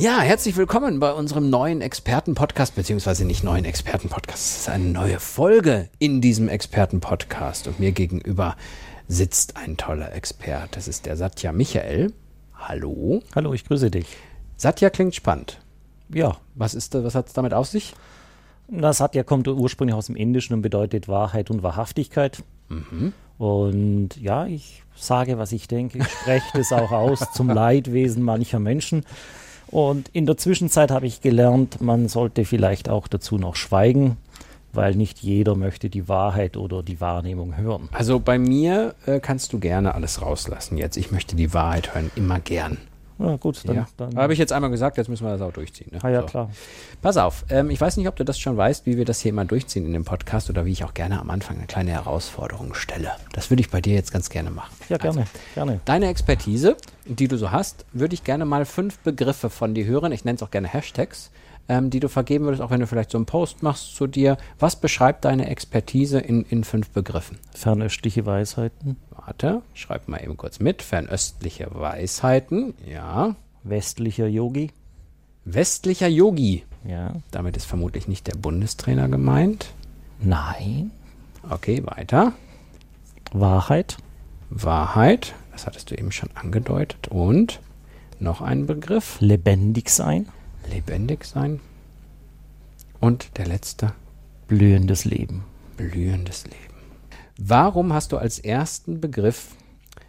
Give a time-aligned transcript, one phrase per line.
[0.00, 4.44] Ja, herzlich willkommen bei unserem neuen Expertenpodcast, beziehungsweise nicht neuen Expertenpodcast.
[4.44, 7.68] Es ist eine neue Folge in diesem Expertenpodcast.
[7.68, 8.56] Und mir gegenüber
[9.06, 10.76] sitzt ein toller Expert.
[10.76, 12.12] Das ist der Satya Michael.
[12.54, 13.22] Hallo.
[13.36, 14.06] Hallo, ich grüße dich.
[14.56, 15.60] Satya klingt spannend.
[16.12, 16.38] Ja.
[16.56, 17.94] Was ist, was hat es damit auf sich?
[18.66, 22.42] Das Satya kommt ursprünglich aus dem Indischen und bedeutet Wahrheit und Wahrhaftigkeit.
[22.68, 23.12] Mhm.
[23.38, 28.58] Und ja, ich sage, was ich denke, ich spreche das auch aus zum Leidwesen mancher
[28.58, 29.04] Menschen.
[29.74, 34.18] Und in der Zwischenzeit habe ich gelernt, man sollte vielleicht auch dazu noch schweigen,
[34.72, 37.88] weil nicht jeder möchte die Wahrheit oder die Wahrnehmung hören.
[37.90, 40.96] Also bei mir äh, kannst du gerne alles rauslassen jetzt.
[40.96, 42.76] Ich möchte die Wahrheit hören, immer gern.
[43.18, 43.76] Ja, gut, dann.
[43.76, 43.86] Ja.
[43.96, 45.88] dann Habe ich jetzt einmal gesagt, jetzt müssen wir das auch durchziehen.
[45.92, 45.98] Ne?
[46.02, 46.26] ah, ja, So.
[46.26, 46.50] klar.
[47.00, 49.28] Pass auf, ähm, ich weiß nicht, ob du das schon weißt, wie wir das hier
[49.30, 52.74] immer durchziehen in dem Podcast oder wie ich auch gerne am Anfang eine kleine Herausforderung
[52.74, 53.12] stelle.
[53.32, 54.74] Das würde ich bei dir jetzt ganz gerne machen.
[54.88, 55.80] Ja, gerne, Also, gerne.
[55.84, 56.76] deine Expertise,
[57.06, 60.10] die du so hast, würde ich gerne mal fünf Begriffe von dir hören.
[60.12, 61.30] Ich nenne es auch gerne Hashtags,
[61.68, 64.36] ähm, die du vergeben würdest, auch wenn du vielleicht so einen Post machst zu dir.
[64.58, 67.38] Was beschreibt deine Expertise in, in fünf Begriffen?
[67.54, 70.82] Fernöstliche Weisheiten, Warte, schreib mal eben kurz mit.
[70.82, 73.34] Fernöstliche Weisheiten, ja.
[73.62, 74.70] westlicher Yogi,
[75.46, 76.64] Westlicher Yogi.
[76.86, 77.14] ja.
[77.30, 79.72] Damit ist vermutlich nicht der Bundestrainer gemeint.
[80.20, 80.90] Nein,
[81.50, 82.32] Okay, weiter.
[83.32, 83.98] Wahrheit,
[84.48, 87.08] Wahrheit, das hattest du eben schon angedeutet.
[87.08, 87.60] Und
[88.18, 89.16] noch ein Begriff.
[89.20, 90.28] lebendig sein,
[90.70, 91.60] Lebendig sein.
[93.00, 93.92] Und der letzte,
[94.48, 95.44] blühendes Leben.
[95.76, 96.73] blühendes Leben.
[97.38, 99.56] Warum hast du als ersten Begriff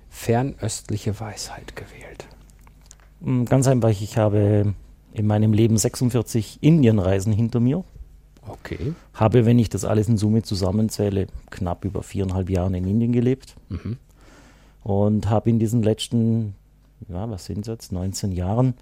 [0.09, 2.27] fernöstliche Weisheit gewählt?
[3.21, 4.73] Mm, Ganz einfach, ich habe
[5.13, 7.83] in meinem Leben 46 Indienreisen hinter mir.
[8.47, 8.93] Okay.
[9.13, 13.55] Habe, wenn ich das alles in Summe zusammenzähle, knapp über viereinhalb Jahren in Indien gelebt.
[13.69, 13.97] Mhm.
[14.83, 16.53] Und habe in diesen letzten,
[17.09, 18.75] ja, was sind es jetzt, 19 Jahren,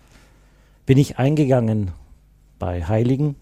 [0.85, 1.91] bin ich eingegangen
[2.59, 3.35] bei Heiligen,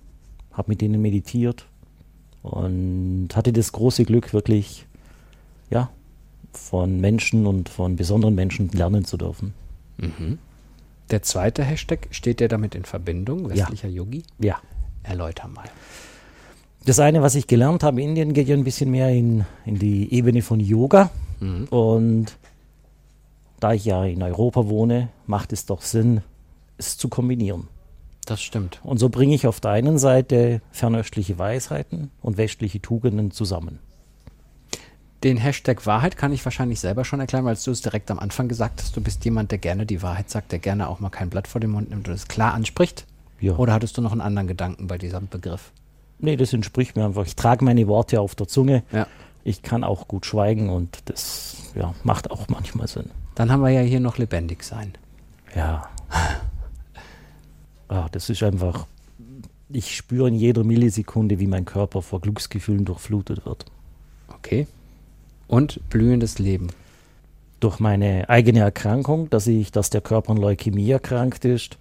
[0.52, 1.66] habe mit ihnen meditiert
[2.44, 4.86] und hatte das große Glück, wirklich,
[6.54, 9.54] von Menschen und von besonderen Menschen lernen zu dürfen.
[9.98, 10.40] Mhm.
[11.10, 13.50] Der zweite Hashtag, steht der damit in Verbindung?
[13.50, 13.58] Ja.
[13.58, 14.24] Westlicher Yogi?
[14.40, 14.58] Ja.
[15.04, 15.66] Erläuter mal.
[16.86, 19.78] Das eine, was ich gelernt habe in Indien, geht ja ein bisschen mehr in, in
[19.78, 21.12] die Ebene von Yoga.
[21.40, 21.66] Mhm.
[21.66, 22.38] Und
[23.60, 26.22] da ich ja in Europa wohne, macht es doch Sinn,
[26.78, 27.68] es zu kombinieren.
[28.26, 28.80] Das stimmt.
[28.84, 33.80] Und so bringe ich auf der einen Seite fernöstliche Weisheiten und westliche Tugenden zusammen.
[35.24, 38.48] Den Hashtag Wahrheit kann ich wahrscheinlich selber schon erklären, weil du es direkt am Anfang
[38.48, 41.30] gesagt hast, du bist jemand, der gerne die Wahrheit sagt, der gerne auch mal kein
[41.30, 43.06] Blatt vor den Mund nimmt und es klar anspricht.
[43.40, 43.56] Ja.
[43.56, 45.72] Oder hattest du noch einen anderen Gedanken bei diesem Begriff?
[46.18, 47.26] Nee, das entspricht mir einfach.
[47.26, 48.84] Ich trage meine Worte auf der Zunge.
[48.92, 49.08] Ja.
[49.44, 53.10] Ich kann auch gut schweigen und das ja, macht auch manchmal Sinn.
[53.36, 54.94] Dann haben wir ja hier noch lebendig sein.
[55.56, 55.90] Ja.
[57.90, 58.88] ja, das ist einfach.
[59.70, 63.66] Ich spüre in jeder Millisekunde, wie mein Körper vor Glücksgefühlen durchflutet wird.
[64.28, 64.68] Okay.
[65.52, 66.68] Und blühendes Leben.
[67.60, 71.78] Durch meine eigene Erkrankung, dass ich, dass der Körper an Leukämie erkrankt ist,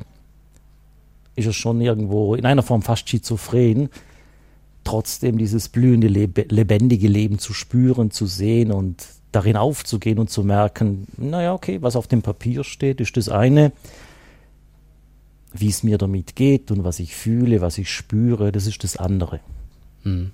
[1.36, 3.88] ist es schon irgendwo in einer Form fast schizophren,
[4.82, 10.42] trotzdem dieses blühende, lebe- lebendige Leben zu spüren, zu sehen und darin aufzugehen und zu
[10.42, 13.70] merken, naja, okay, was auf dem Papier steht, ist das eine,
[15.52, 18.96] wie es mir damit geht und was ich fühle, was ich spüre, das ist das
[18.96, 19.38] andere.
[20.02, 20.32] Hm.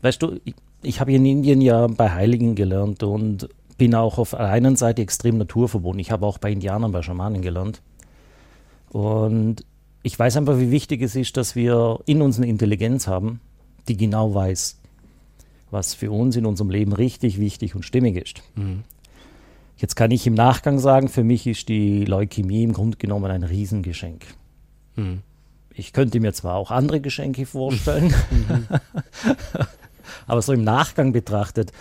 [0.00, 0.40] Weißt du,
[0.82, 3.48] ich, habe in Indien ja bei Heiligen gelernt und
[3.78, 6.00] bin auch auf der einen Seite extrem naturverbunden.
[6.00, 7.82] Ich habe auch bei Indianern, bei Schamanen gelernt.
[8.90, 9.64] Und
[10.02, 13.40] ich weiß einfach, wie wichtig es ist, dass wir in uns eine Intelligenz haben,
[13.88, 14.78] die genau weiß,
[15.70, 18.42] was für uns in unserem Leben richtig, wichtig und stimmig ist.
[18.54, 18.82] Hm.
[19.76, 23.42] Jetzt kann ich im Nachgang sagen, für mich ist die Leukämie im Grunde genommen ein
[23.42, 24.26] Riesengeschenk.
[24.96, 25.22] Hm.
[25.74, 28.14] Ich könnte mir zwar auch andere Geschenke vorstellen,
[30.26, 31.72] aber so im Nachgang betrachtet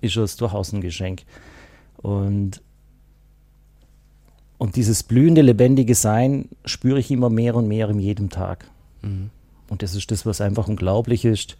[0.00, 1.22] ist es durchaus ein Geschenk.
[1.96, 2.62] Und,
[4.58, 8.66] und dieses blühende, lebendige Sein spüre ich immer mehr und mehr in jedem Tag.
[9.02, 9.30] Hm.
[9.68, 11.56] Und das ist das, was einfach unglaublich ist,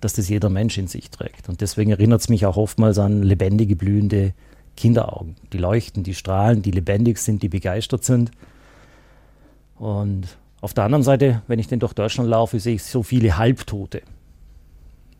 [0.00, 1.48] dass das jeder Mensch in sich trägt.
[1.48, 4.34] Und deswegen erinnert es mich auch oftmals an lebendige, blühende
[4.76, 5.36] Kinderaugen.
[5.52, 8.30] Die leuchten, die strahlen, die lebendig sind, die begeistert sind.
[9.78, 13.36] Und auf der anderen Seite, wenn ich denn durch Deutschland laufe, sehe ich so viele
[13.36, 14.02] Halbtote.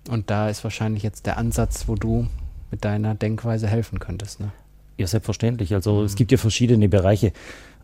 [0.08, 2.26] Und da ist wahrscheinlich jetzt der Ansatz, wo du
[2.70, 4.40] mit deiner Denkweise helfen könntest.
[4.40, 4.50] Ne?
[4.98, 5.74] Ja, selbstverständlich.
[5.74, 6.04] Also mhm.
[6.04, 7.32] es gibt ja verschiedene Bereiche,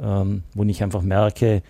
[0.00, 1.62] ähm, wo ich einfach merke,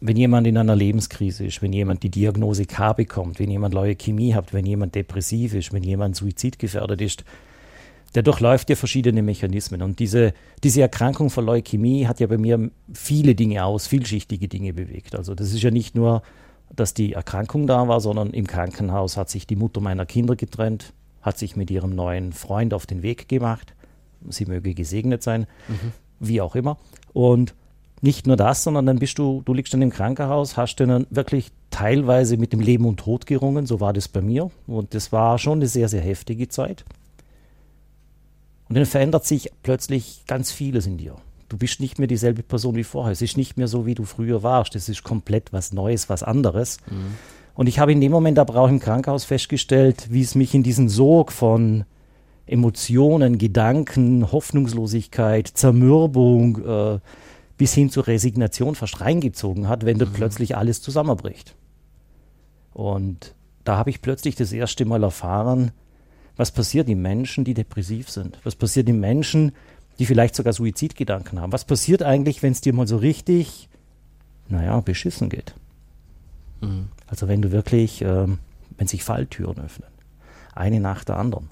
[0.00, 4.34] wenn jemand in einer Lebenskrise ist, wenn jemand die Diagnose K bekommt, wenn jemand Leukämie
[4.34, 7.24] hat, wenn jemand depressiv ist, wenn jemand suizidgefährdet ist,
[8.14, 9.82] der durchläuft ja verschiedene Mechanismen.
[9.82, 14.72] Und diese, diese Erkrankung von Leukämie hat ja bei mir viele Dinge aus, vielschichtige Dinge
[14.72, 15.14] bewegt.
[15.14, 16.22] Also das ist ja nicht nur,
[16.74, 20.92] dass die Erkrankung da war, sondern im Krankenhaus hat sich die Mutter meiner Kinder getrennt,
[21.22, 23.74] hat sich mit ihrem neuen Freund auf den Weg gemacht.
[24.28, 25.92] Sie möge gesegnet sein, mhm.
[26.20, 26.78] wie auch immer.
[27.12, 27.54] Und
[28.00, 31.50] nicht nur das, sondern dann bist du, du liegst dann im Krankenhaus, hast dann wirklich
[31.70, 34.50] teilweise mit dem Leben und Tod gerungen, so war das bei mir.
[34.66, 36.84] Und das war schon eine sehr, sehr heftige Zeit.
[38.68, 41.16] Und dann verändert sich plötzlich ganz vieles in dir.
[41.48, 43.12] Du bist nicht mehr dieselbe Person wie vorher.
[43.12, 44.74] Es ist nicht mehr so, wie du früher warst.
[44.76, 46.78] Es ist komplett was Neues, was anderes.
[46.90, 47.14] Mhm.
[47.54, 50.62] Und ich habe in dem Moment aber auch im Krankenhaus festgestellt, wie es mich in
[50.62, 51.84] diesen Sog von
[52.46, 56.98] Emotionen, Gedanken, Hoffnungslosigkeit, Zermürbung äh,
[57.56, 60.12] bis hin zur Resignation fast reingezogen hat, wenn mhm.
[60.12, 61.54] plötzlich alles zusammenbricht.
[62.72, 65.70] Und da habe ich plötzlich das erste Mal erfahren,
[66.36, 68.38] was passiert den Menschen, die depressiv sind?
[68.42, 69.52] Was passiert den Menschen,
[69.98, 71.52] die vielleicht sogar Suizidgedanken haben?
[71.52, 73.68] Was passiert eigentlich, wenn es dir mal so richtig,
[74.48, 75.54] naja, beschissen geht?
[76.60, 76.88] Mhm.
[77.06, 78.26] Also wenn du wirklich, äh,
[78.76, 79.88] wenn sich Falltüren öffnen,
[80.54, 81.50] eine nach der anderen.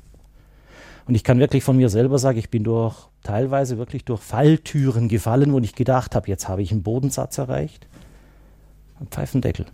[1.07, 5.09] Und ich kann wirklich von mir selber sagen, ich bin durch teilweise wirklich durch Falltüren
[5.09, 7.87] gefallen, wo ich gedacht habe, jetzt habe ich einen Bodensatz erreicht.
[9.01, 9.67] Ein Pfeifendeckel.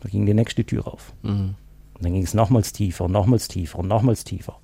[0.00, 1.12] Da ging die nächste Tür auf.
[1.22, 1.54] Mhm.
[1.94, 4.58] Und dann ging es nochmals tiefer und nochmals tiefer und nochmals tiefer.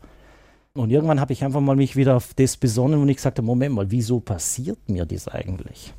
[0.78, 3.75] Und irgendwann habe ich einfach mal mich wieder auf das besonnen und ich sagte, Moment
[3.75, 5.93] mal, wieso passiert mir das eigentlich?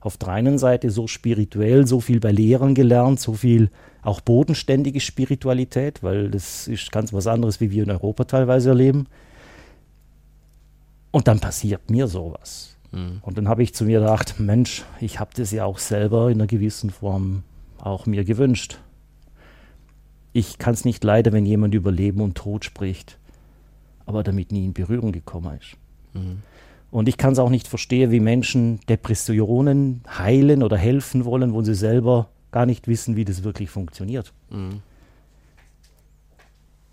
[0.00, 3.70] Auf der einen Seite so spirituell, so viel bei Lehrern gelernt, so viel
[4.02, 9.06] auch bodenständige Spiritualität, weil das ist ganz was anderes, wie wir in Europa teilweise erleben.
[11.12, 12.76] Und dann passiert mir sowas.
[12.90, 13.18] Mhm.
[13.22, 16.40] Und dann habe ich zu mir gedacht, Mensch, ich habe das ja auch selber in
[16.40, 17.44] einer gewissen Form
[17.78, 18.78] auch mir gewünscht
[20.32, 23.18] ich kann es nicht leiden, wenn jemand über Leben und Tod spricht,
[24.06, 25.76] aber damit nie in Berührung gekommen ist.
[26.14, 26.42] Mhm.
[26.90, 31.62] Und ich kann es auch nicht verstehen, wie Menschen Depressionen heilen oder helfen wollen, wo
[31.62, 34.32] sie selber gar nicht wissen, wie das wirklich funktioniert.
[34.50, 34.82] Mhm.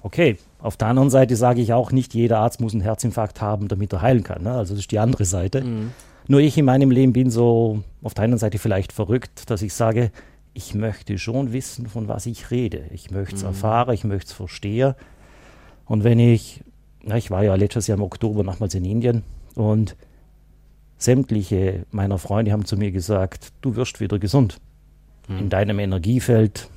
[0.02, 3.68] Okay, auf der anderen Seite sage ich auch, nicht jeder Arzt muss einen Herzinfarkt haben,
[3.68, 4.44] damit er heilen kann.
[4.44, 4.52] Ne?
[4.52, 5.62] Also das ist die andere Seite.
[5.62, 5.92] Mhm.
[6.28, 9.74] Nur ich in meinem Leben bin so auf der einen Seite vielleicht verrückt, dass ich
[9.74, 10.12] sage,
[10.54, 12.86] ich möchte schon wissen, von was ich rede.
[12.92, 13.50] Ich möchte es mhm.
[13.50, 14.94] erfahren, ich möchte es verstehen.
[15.86, 16.64] Und wenn ich,
[17.04, 19.24] na, ich war ja letztes Jahr im Oktober nochmals in Indien
[19.56, 19.96] und
[20.98, 24.60] sämtliche meiner Freunde haben zu mir gesagt, du wirst wieder gesund.
[25.28, 25.38] Mhm.
[25.38, 26.70] In deinem Energiefeld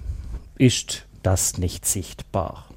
[0.58, 2.68] ist das nicht sichtbar.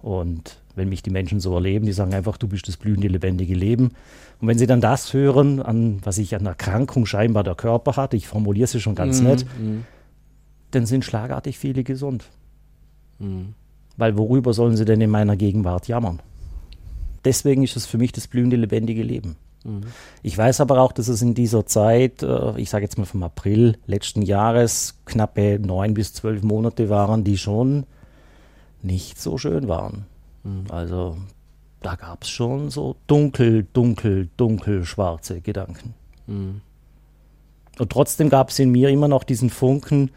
[0.00, 3.54] Und wenn mich die Menschen so erleben, die sagen einfach, du bist das blühende, lebendige
[3.54, 3.90] Leben.
[4.40, 8.14] Und wenn sie dann das hören, an was ich an Erkrankung scheinbar der Körper hat,
[8.14, 9.26] ich formuliere sie schon ganz mhm.
[9.26, 9.84] nett, mhm.
[10.70, 12.24] dann sind schlagartig viele gesund.
[13.18, 13.54] Mhm.
[13.98, 16.20] Weil worüber sollen sie denn in meiner Gegenwart jammern?
[17.24, 19.36] Deswegen ist es für mich das blühende, lebendige Leben.
[19.64, 19.82] Mhm.
[20.22, 23.22] Ich weiß aber auch, dass es in dieser Zeit, äh, ich sage jetzt mal vom
[23.22, 27.84] April letzten Jahres, knappe neun bis zwölf Monate waren, die schon
[28.82, 30.06] nicht so schön waren.
[30.44, 30.64] Mhm.
[30.70, 31.18] Also
[31.82, 35.94] da gab es schon so dunkel, dunkel, dunkel schwarze Gedanken.
[36.26, 36.60] Mhm.
[37.78, 40.10] Und trotzdem gab es in mir immer noch diesen Funken,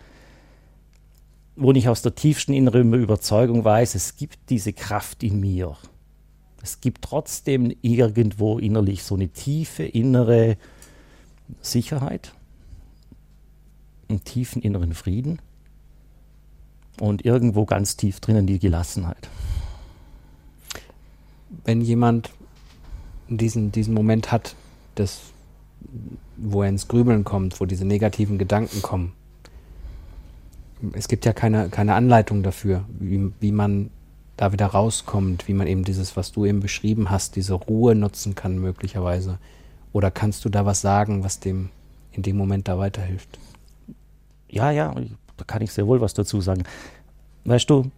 [1.55, 5.75] wo ich aus der tiefsten inneren Überzeugung weiß, es gibt diese Kraft in mir.
[6.63, 10.57] Es gibt trotzdem irgendwo innerlich so eine tiefe innere
[11.59, 12.33] Sicherheit,
[14.07, 15.39] einen tiefen inneren Frieden
[16.99, 19.29] und irgendwo ganz tief drinnen die Gelassenheit
[21.65, 22.31] wenn jemand
[23.27, 24.55] diesen, diesen Moment hat,
[24.97, 25.21] des,
[26.37, 29.13] wo er ins Grübeln kommt, wo diese negativen Gedanken kommen,
[30.93, 33.89] es gibt ja keine, keine Anleitung dafür, wie, wie man
[34.37, 38.35] da wieder rauskommt, wie man eben dieses, was du eben beschrieben hast, diese Ruhe nutzen
[38.35, 39.37] kann möglicherweise.
[39.93, 41.69] Oder kannst du da was sagen, was dem
[42.11, 43.39] in dem Moment da weiterhilft?
[44.49, 44.93] Ja, ja,
[45.37, 46.63] da kann ich sehr wohl was dazu sagen.
[47.45, 47.91] Weißt du,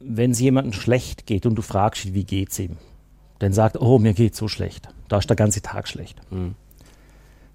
[0.00, 2.76] wenn es jemandem schlecht geht und du fragst, wie geht's ihm,
[3.38, 4.88] dann sagt, oh, mir geht's so schlecht.
[5.08, 6.20] Da ist der ganze Tag schlecht.
[6.30, 6.54] Mhm.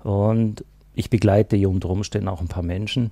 [0.04, 3.12] Und ich begleite hier unter Umständen auch ein paar Menschen,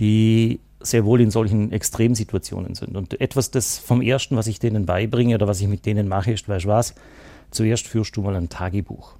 [0.00, 2.96] die sehr wohl in solchen Extremsituationen sind.
[2.96, 6.32] Und etwas das vom Ersten, was ich denen beibringe oder was ich mit denen mache,
[6.32, 6.94] ist, weißt du was,
[7.50, 9.14] zuerst führst du mal ein Tagebuch.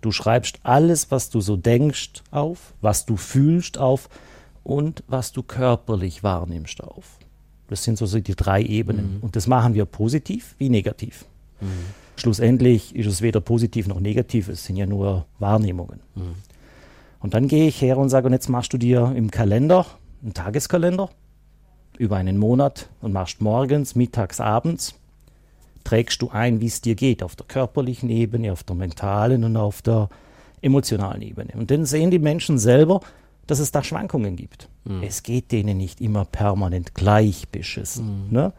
[0.00, 4.08] Du schreibst alles, was du so denkst, auf, was du fühlst auf
[4.62, 7.18] und was du körperlich wahrnimmst auf.
[7.68, 9.16] Das sind so die drei Ebenen.
[9.16, 9.20] Mhm.
[9.22, 11.24] Und das machen wir positiv wie negativ.
[11.60, 11.66] Mhm.
[12.16, 16.00] Schlussendlich ist es weder positiv noch negativ, es sind ja nur Wahrnehmungen.
[16.14, 16.34] Mhm.
[17.26, 19.84] Und dann gehe ich her und sage, und jetzt machst du dir im Kalender,
[20.22, 21.10] einen Tageskalender,
[21.98, 24.94] über einen Monat und machst morgens, mittags, abends,
[25.82, 29.56] trägst du ein, wie es dir geht, auf der körperlichen Ebene, auf der mentalen und
[29.56, 30.08] auf der
[30.62, 31.50] emotionalen Ebene.
[31.54, 33.00] Und dann sehen die Menschen selber,
[33.48, 34.68] dass es da Schwankungen gibt.
[34.84, 35.02] Mhm.
[35.02, 38.28] Es geht denen nicht immer permanent gleich beschissen.
[38.28, 38.32] Mhm.
[38.32, 38.52] Ne?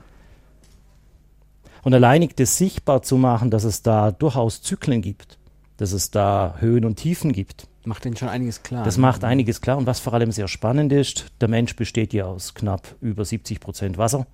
[1.84, 5.38] Und alleinig das sichtbar zu machen, dass es da durchaus Zyklen gibt,
[5.78, 7.70] dass es da Höhen und Tiefen gibt.
[7.88, 8.84] Macht denen schon einiges klar.
[8.84, 9.02] Das ne?
[9.04, 9.78] macht einiges klar.
[9.78, 13.62] Und was vor allem sehr spannend ist, der Mensch besteht ja aus knapp über 70
[13.62, 14.28] Prozent Wasser.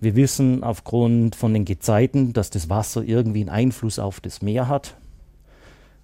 [0.00, 4.68] Wir wissen aufgrund von den Gezeiten, dass das Wasser irgendwie einen Einfluss auf das Meer
[4.68, 4.96] hat.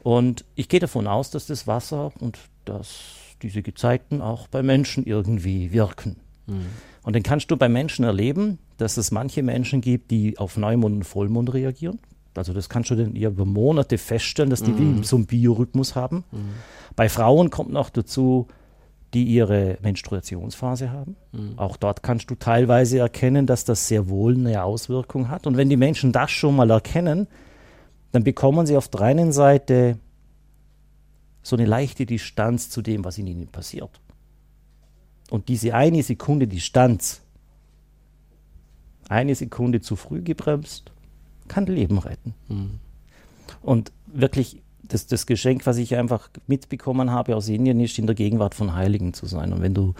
[0.02, 3.00] Und ich gehe davon aus, dass das Wasser und dass
[3.40, 6.16] diese Gezeiten auch bei Menschen irgendwie wirken.
[6.46, 6.66] Mhm.
[7.02, 10.96] Und dann kannst du bei Menschen erleben, dass es manche Menschen gibt, die auf Neumond
[10.96, 11.98] und Vollmond reagieren.
[12.38, 15.02] Also das kannst du dann über Monate feststellen, dass die Mhm.
[15.04, 16.24] so einen Biorhythmus haben.
[16.30, 16.38] Mhm.
[16.96, 18.46] Bei Frauen kommt noch dazu,
[19.14, 21.16] die ihre Menstruationsphase haben.
[21.32, 21.58] Mhm.
[21.58, 25.46] Auch dort kannst du teilweise erkennen, dass das sehr wohl eine Auswirkung hat.
[25.46, 27.26] Und wenn die Menschen das schon mal erkennen,
[28.12, 29.98] dann bekommen sie auf der einen Seite
[31.42, 34.00] so eine leichte Distanz zu dem, was in ihnen passiert.
[35.30, 37.22] Und diese eine Sekunde Distanz,
[39.08, 40.92] eine Sekunde zu früh gebremst,
[41.48, 42.34] kann Leben retten.
[42.48, 42.80] Mhm.
[43.62, 48.14] Und wirklich, das, das Geschenk, was ich einfach mitbekommen habe aus Indien, ist, in der
[48.14, 49.52] Gegenwart von Heiligen zu sein.
[49.52, 49.94] Und wenn du,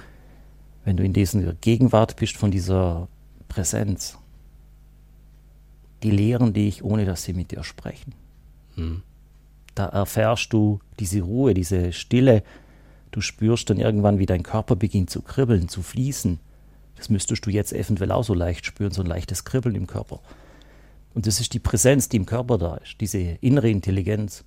[0.84, 3.08] wenn du in dieser Gegenwart bist von dieser
[3.48, 4.18] Präsenz,
[6.02, 8.14] die lehren dich, ohne dass sie mit dir sprechen.
[8.76, 9.02] Mhm.
[9.74, 12.42] Da erfährst du diese Ruhe, diese Stille.
[13.10, 16.40] Du spürst dann irgendwann, wie dein Körper beginnt zu kribbeln, zu fließen.
[16.96, 20.20] Das müsstest du jetzt eventuell auch so leicht spüren, so ein leichtes Kribbeln im Körper.
[21.18, 24.44] Und das ist die Präsenz, die im Körper da ist, diese innere Intelligenz.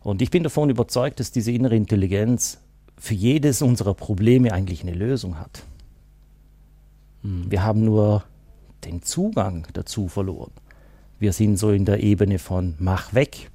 [0.00, 2.58] Und ich bin davon überzeugt, dass diese innere Intelligenz
[2.96, 5.62] für jedes unserer Probleme eigentlich eine Lösung hat.
[7.20, 7.50] Mhm.
[7.50, 8.24] Wir haben nur
[8.86, 10.52] den Zugang dazu verloren.
[11.18, 13.50] Wir sind so in der Ebene von mach weg.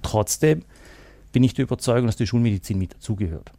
[0.00, 0.62] Trotzdem
[1.30, 3.52] bin ich der Überzeugung, dass die Schulmedizin mit dazugehört.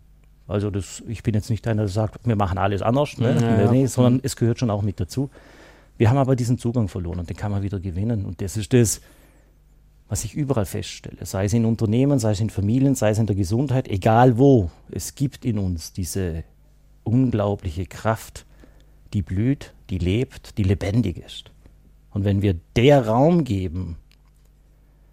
[0.47, 3.37] Also das, ich bin jetzt nicht einer, der sagt, wir machen alles anders, ne?
[3.39, 3.71] Ja, ja.
[3.71, 5.29] nee, sondern es gehört schon auch mit dazu.
[6.01, 8.25] Wir haben aber diesen Zugang verloren und den kann man wieder gewinnen.
[8.25, 9.01] Und das ist das,
[10.09, 11.23] was ich überall feststelle.
[11.27, 14.71] Sei es in Unternehmen, sei es in Familien, sei es in der Gesundheit, egal wo.
[14.89, 16.43] Es gibt in uns diese
[17.03, 18.47] unglaubliche Kraft,
[19.13, 21.51] die blüht, die lebt, die lebendig ist.
[22.09, 23.97] Und wenn wir der Raum geben,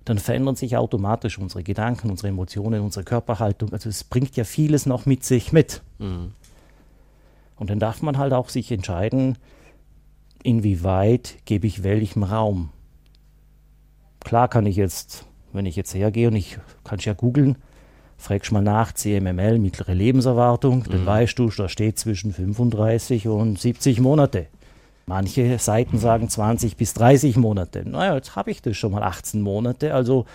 [0.07, 3.75] dann verändern sich automatisch unsere Gedanken, unsere Emotionen, unsere Körperhaltung.
[3.75, 5.83] Also es bringt ja vieles noch mit sich mit.
[5.99, 6.33] Mhm.
[7.57, 9.37] Und dann darf man halt auch sich entscheiden,
[10.49, 12.71] inwieweit gebe ich welchem Raum.
[14.21, 17.57] Klar kann ich jetzt, wenn ich jetzt hergehe und ich kann ja googeln,
[18.17, 21.07] fragst mal nach CMML, mittlere Lebenserwartung, dann Mhm.
[21.07, 24.47] weißt du, da steht zwischen 35 und 70 Monate.
[25.07, 27.89] Manche Seiten sagen 20 bis 30 Monate.
[27.89, 30.27] Naja, jetzt habe ich das schon mal 18 Monate, also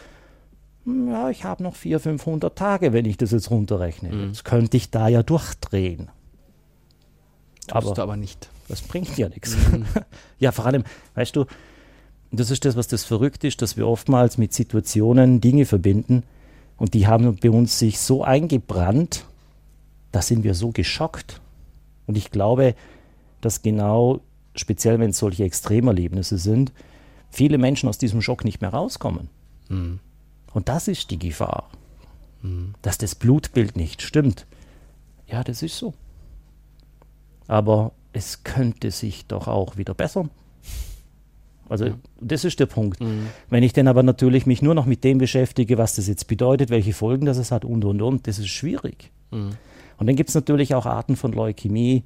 [0.85, 4.09] hm, ja, ich habe noch 400, 500 Tage, wenn ich das jetzt runterrechne.
[4.11, 4.27] Mhm.
[4.27, 6.09] Jetzt könnte ich da ja durchdrehen.
[7.67, 8.49] Tust Aber du aber nicht.
[8.67, 9.55] Das bringt ja nichts.
[10.39, 10.83] ja, vor allem,
[11.15, 11.45] weißt du,
[12.31, 16.23] das ist das, was das verrückt ist, dass wir oftmals mit Situationen Dinge verbinden
[16.77, 19.25] und die haben bei uns sich so eingebrannt,
[20.11, 21.41] da sind wir so geschockt.
[22.07, 22.75] Und ich glaube,
[23.41, 24.21] dass genau,
[24.55, 26.71] speziell wenn es solche Extremerlebnisse sind,
[27.29, 29.29] viele Menschen aus diesem Schock nicht mehr rauskommen.
[29.69, 29.99] Mhm.
[30.53, 31.69] Und das ist die Gefahr,
[32.43, 32.73] Mhm.
[32.81, 34.45] dass das Blutbild nicht stimmt.
[35.27, 35.93] Ja, das ist so.
[37.47, 40.29] Aber es könnte sich doch auch wieder bessern.
[41.69, 41.93] Also Ja.
[42.21, 43.01] das ist der Punkt.
[43.01, 43.27] Mhm.
[43.49, 46.69] Wenn ich dann aber natürlich mich nur noch mit dem beschäftige, was das jetzt bedeutet,
[46.69, 49.11] welche Folgen das es hat und und und, das ist schwierig.
[49.31, 49.51] Mhm.
[49.97, 52.03] Und dann gibt es natürlich auch Arten von Leukämie,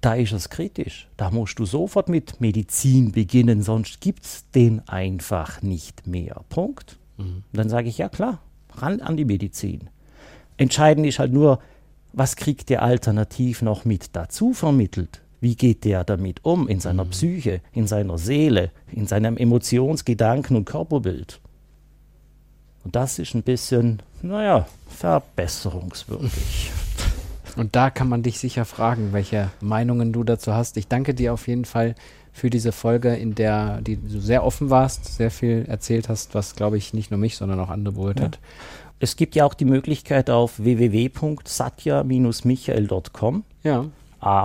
[0.00, 1.08] da ist es kritisch.
[1.16, 6.42] Da musst du sofort mit Medizin beginnen, sonst gibt es den einfach nicht mehr.
[6.48, 6.98] Punkt.
[7.18, 7.44] Mhm.
[7.52, 8.40] Dann sage ich, ja klar,
[8.74, 9.88] ran an die Medizin.
[10.56, 11.60] Entscheidend ist halt nur,
[12.12, 15.20] was kriegt der alternativ noch mit dazu vermittelt?
[15.40, 20.54] Wie geht der damit um in seiner Psyche, in seiner Seele, in seinem Emotions-, Gedanken-
[20.56, 21.40] und Körperbild?
[22.84, 26.70] Und das ist ein bisschen, naja, verbesserungswürdig.
[27.56, 30.76] Und da kann man dich sicher fragen, welche Meinungen du dazu hast.
[30.76, 31.94] Ich danke dir auf jeden Fall
[32.32, 36.56] für diese Folge, in der die du sehr offen warst, sehr viel erzählt hast, was,
[36.56, 38.26] glaube ich, nicht nur mich, sondern auch andere berührt Ja.
[38.26, 38.38] hat.
[39.02, 43.86] Es gibt ja auch die Möglichkeit auf www.satya-michael.com Ja.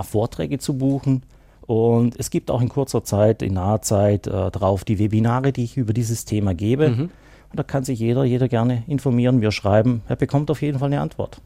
[0.02, 1.22] Vorträge zu buchen
[1.68, 5.62] Und es gibt auch in kurzer Zeit, in naher Zeit äh, drauf die Webinare, die
[5.62, 6.88] ich über dieses Thema gebe.
[6.88, 7.02] Mhm.
[7.02, 7.10] Und
[7.54, 10.02] da kann sich jeder, jeder gerne informieren, wir schreiben.
[10.08, 11.40] Er bekommt auf jeden Fall eine Antwort.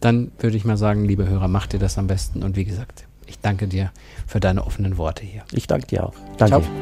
[0.00, 2.42] Dann würde ich mal sagen, liebe Hörer, macht ihr das am besten.
[2.42, 3.90] Und wie gesagt, ich danke dir
[4.26, 5.42] für deine offenen Worte hier.
[5.52, 6.14] Ich danke dir auch.
[6.38, 6.62] Danke.
[6.62, 6.72] Ciao.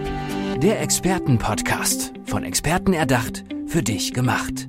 [0.63, 2.13] Der Expertenpodcast.
[2.27, 4.69] Von Experten erdacht, für dich gemacht.